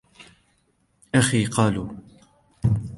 [1.15, 1.89] أَخِي قَالُوا